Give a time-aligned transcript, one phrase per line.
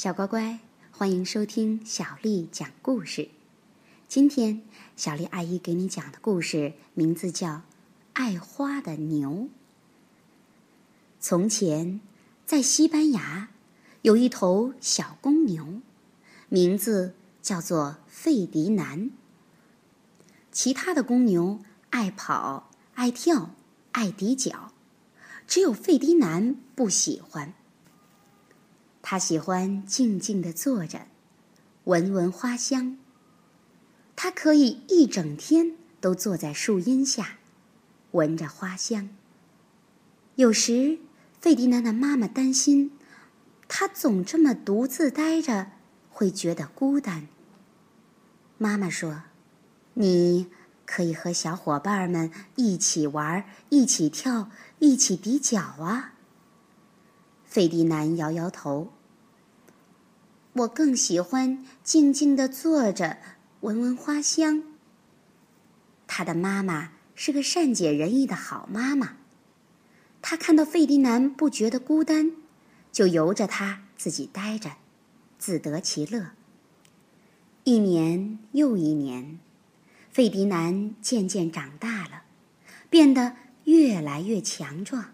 [0.00, 0.58] 小乖乖，
[0.90, 3.28] 欢迎收听小丽讲故事。
[4.08, 4.62] 今天，
[4.96, 7.48] 小丽阿姨给你讲的故事名字叫
[8.14, 9.30] 《爱花的牛》。
[11.20, 12.00] 从前，
[12.46, 13.50] 在西班牙，
[14.00, 15.82] 有一头小公牛，
[16.48, 17.12] 名字
[17.42, 19.10] 叫做费迪南。
[20.50, 21.60] 其他的公牛
[21.90, 23.50] 爱跑、爱跳、
[23.92, 24.72] 爱抵脚，
[25.46, 27.52] 只有费迪南不喜欢。
[29.02, 31.06] 他喜欢静静地坐着，
[31.84, 32.98] 闻闻花香。
[34.14, 37.38] 他可以一整天都坐在树荫下，
[38.10, 39.08] 闻着花香。
[40.34, 40.98] 有时，
[41.40, 42.92] 费迪南的妈妈担心，
[43.66, 45.72] 他总这么独自待着，
[46.10, 47.28] 会觉得孤单。
[48.58, 49.22] 妈妈说
[49.94, 50.48] ：“你
[50.84, 56.12] 可以和小伙伴们一起玩，一起跳，一起抵脚啊。”
[57.46, 58.92] 费迪南摇摇头。
[60.52, 63.18] 我更喜欢静静地坐着，
[63.60, 64.64] 闻闻花香。
[66.08, 69.16] 他的妈妈是个善解人意的好妈妈，
[70.20, 72.32] 她看到费迪南不觉得孤单，
[72.90, 74.72] 就由着他自己待着，
[75.38, 76.32] 自得其乐。
[77.62, 79.38] 一年又一年，
[80.10, 82.24] 费迪南渐渐长大了，
[82.88, 85.12] 变得越来越强壮。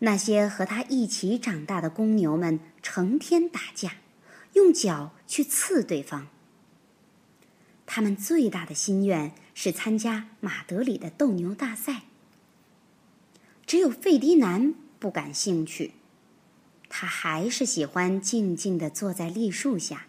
[0.00, 3.96] 那些和他一起长大的公牛们成天打架，
[4.54, 6.28] 用脚去刺对方。
[7.86, 12.02] 他们最大的心愿是参加马德里的斗牛大赛。
[13.66, 15.92] 只有费迪南不感兴趣，
[16.88, 20.06] 他还是喜欢静静地坐在栗树下，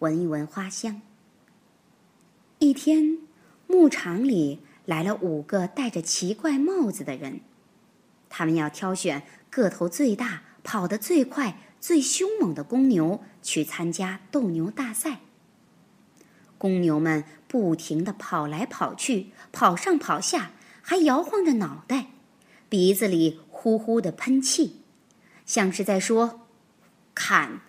[0.00, 1.00] 闻一闻花香。
[2.58, 3.18] 一天，
[3.68, 7.40] 牧场里来了五个戴着奇怪帽子的人。
[8.28, 15.20] 他们要挑选个头最大、跑得最快、最凶猛的公牛去参加斗牛大赛。
[16.56, 20.50] 公牛们不停地跑来跑去，跑上跑下，
[20.82, 22.06] 还摇晃着脑袋，
[22.68, 24.82] 鼻子里呼呼地喷气，
[25.46, 26.48] 像是在说
[27.14, 27.60] ：“看，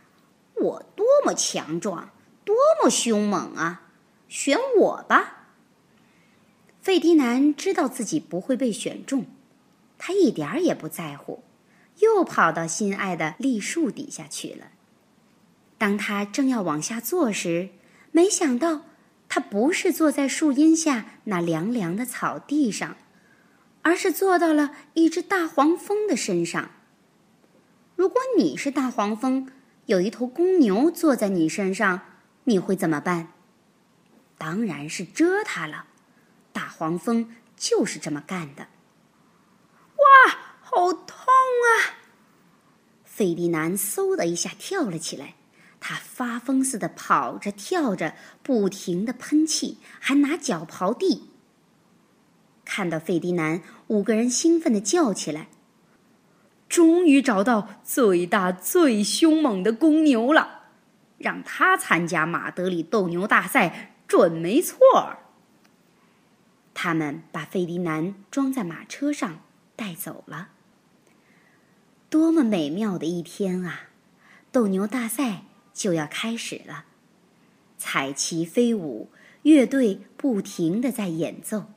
[0.56, 2.10] 我多么强壮，
[2.44, 3.84] 多么凶猛啊！
[4.28, 5.46] 选我吧！”
[6.82, 9.26] 费迪南知道自己不会被选中。
[10.00, 11.44] 他一点儿也不在乎，
[12.00, 14.70] 又跑到心爱的栗树底下去了。
[15.78, 17.70] 当他正要往下坐时，
[18.12, 18.82] 没想到
[19.28, 22.98] 他不是坐在树荫下那凉凉的草地上，
[23.84, 26.72] 而是坐到了一只大黄蜂的身上。
[27.96, 29.52] 如果你是大黄蜂，
[29.86, 32.02] 有一头公牛坐在你身上，
[32.46, 33.34] 你会怎么办？
[34.38, 35.86] 当然是蛰它了。
[36.54, 38.68] 大黄蜂就是这么干的。
[40.10, 42.00] 哇好痛啊！
[43.04, 45.36] 费迪南嗖的一下跳了起来，
[45.80, 51.30] 他发疯似的跑着跳着，不停的喷气，还拿脚刨地。
[52.64, 55.50] 看到费迪南，五个人兴奋的叫起来
[56.70, 60.66] ：“终于找到最大最凶猛的公牛了，
[61.18, 64.78] 让他参加马德里斗牛大赛准没错。”
[66.76, 69.42] 他们把费迪南装在马车上
[69.80, 70.50] 带走了。
[72.10, 73.92] 多么美妙的一天啊！
[74.52, 76.84] 斗牛大赛就要开始了，
[77.78, 79.10] 彩旗飞舞，
[79.44, 81.68] 乐队不停的在演奏。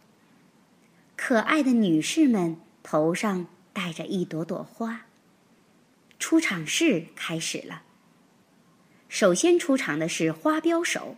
[1.15, 5.07] 可爱的女士们头上戴着一朵朵花。
[6.19, 7.83] 出场式开始了。
[9.09, 11.17] 首先出场的是花镖手，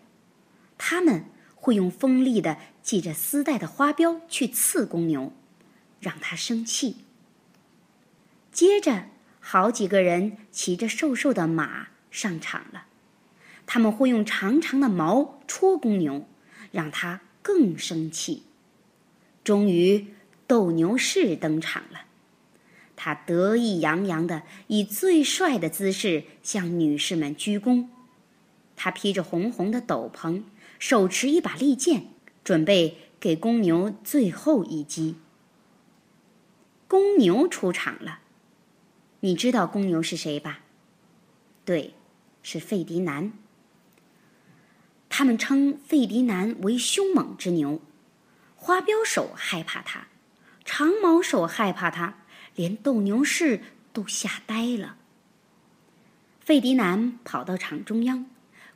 [0.77, 5.33] 他们会用锋利的系着丝带的花镖去刺公牛，
[6.05, 6.97] 让他生气。
[8.53, 9.07] 接着，
[9.41, 12.85] 好几个人骑着瘦瘦的马上场了，
[13.65, 16.29] 他们会用长长的矛戳公牛，
[16.71, 18.43] 让他更生气。
[19.43, 20.09] 终于，
[20.47, 22.03] 斗牛士登场了，
[22.95, 27.89] 他得意洋洋的以最帅的姿势向女士们鞠躬。
[28.77, 30.43] 他披着红红的斗篷，
[30.79, 32.09] 手持一把利剑，
[32.45, 35.17] 准备给公牛最后一击。
[36.89, 38.21] 公牛出场了。
[39.21, 40.61] 你知道公牛是谁吧？
[41.65, 41.95] 对，
[42.43, 43.33] 是费迪南。
[45.09, 47.81] 他们称费迪南为凶猛之牛，
[48.57, 50.09] 花镖手害怕他，
[50.65, 52.19] 长毛手害怕他，
[52.55, 53.61] 连斗牛士
[53.93, 54.97] 都吓呆了。
[56.41, 58.27] 费迪南跑到场中央，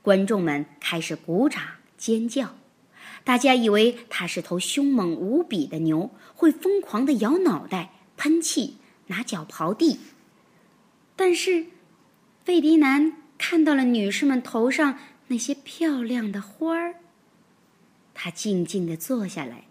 [0.01, 1.63] 观众们开始鼓掌
[1.99, 2.55] 尖叫，
[3.25, 8.77] 大家以为他是头凶猛无比的牛，会疯狂的摇脑袋、喷气、
[9.07, 9.99] 拿脚刨地。
[11.17, 11.67] 但是，
[12.45, 14.99] 费迪南看到了女士们头上
[15.29, 16.97] 那些漂亮的花儿，
[18.13, 19.65] 他静静地坐下来，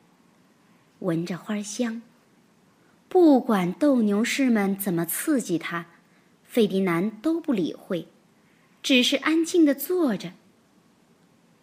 [1.00, 2.02] 闻着花香。
[3.10, 5.86] 不管斗牛士们怎么刺激他，
[6.44, 8.08] 费迪南都不理会，
[8.82, 10.34] 只是安静地坐着。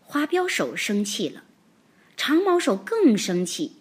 [0.01, 1.45] 花镖手生气了，
[2.17, 3.77] 长毛手更生气，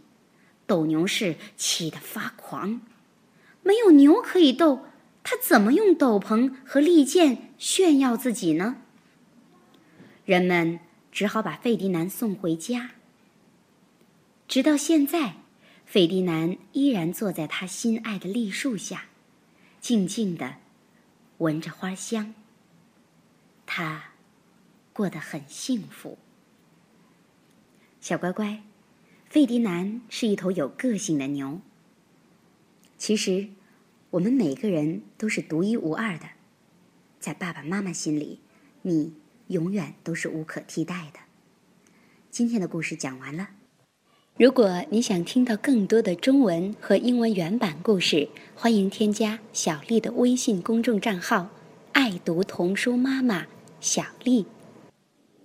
[0.67, 2.81] 斗牛士气得发狂。
[3.63, 4.85] 没有牛可以斗。
[5.25, 8.75] 他怎么用斗篷和利剑炫耀自己呢？
[10.25, 10.81] 人们
[11.13, 12.91] 只好把费迪南送回家。
[14.49, 15.35] 直到现在，
[15.85, 19.05] 费迪南依然坐在他心爱的栗树下，
[19.79, 20.55] 静静的
[21.37, 22.35] 闻着花香。
[23.65, 24.11] 他
[24.91, 26.17] 过得很幸福。
[28.01, 28.61] 小乖乖，
[29.29, 31.61] 费迪南是一头有个性的牛。
[33.03, 33.49] 其实。
[34.11, 36.25] 我们每个人都是独一无二的，
[37.19, 38.39] 在爸爸妈妈心里，
[38.83, 39.11] 你
[39.47, 41.19] 永远都是无可替代的。
[42.29, 43.49] 今天的故事讲完了。
[44.37, 51.49] 如果你想听到更多的中文和英文原版故事，欢迎添加小丽的微信公众账号
[51.91, 53.47] “爱读童书妈妈
[53.81, 54.45] 小丽”。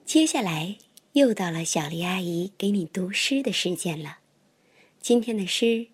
[0.04, 0.76] 接下来
[1.14, 4.18] 又到了小丽阿姨给你读诗的时间了。
[5.00, 5.88] 今天的诗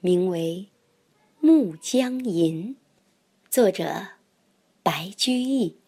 [0.00, 0.68] 名为。
[1.42, 2.74] 《暮江吟》，
[3.48, 4.08] 作者
[4.82, 5.78] 白居易。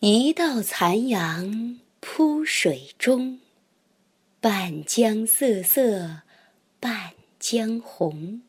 [0.00, 3.40] 一道残阳铺水中，
[4.40, 6.22] 半江瑟瑟
[6.80, 8.40] 半江红。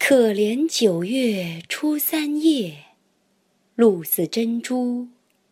[0.00, 2.86] 可怜九月初三夜，
[3.76, 5.06] 露似真珠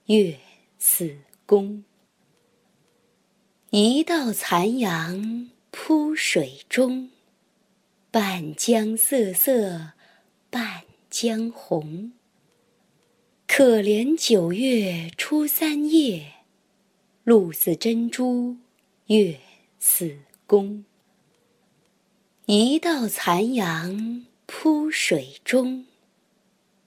[0.06, 0.36] 月
[0.76, 1.84] 似弓。
[3.70, 7.10] 一道残阳铺水中。
[8.20, 9.92] 半江瑟瑟
[10.50, 12.10] 半江红。
[13.46, 16.26] 可怜九月初三夜，
[17.22, 18.56] 露似真珠
[19.06, 19.38] 月
[19.78, 20.18] 似
[20.48, 20.84] 弓。
[22.46, 25.86] 一道残阳铺水中，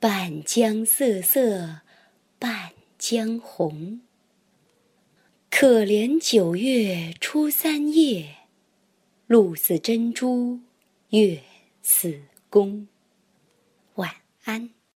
[0.01, 1.80] 半江瑟瑟
[2.38, 4.01] 半江红。
[5.50, 8.36] 可怜九月初三夜，
[9.27, 10.60] 露似真珠。
[11.12, 11.44] 月
[11.81, 12.88] 似弓，
[13.96, 14.10] 晚
[14.46, 14.69] 安。